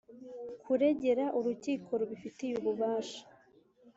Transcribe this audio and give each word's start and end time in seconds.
kuregera 0.63 1.25
urukiko 1.37 1.89
rubifitiye 1.99 2.53
ububasha 2.61 3.21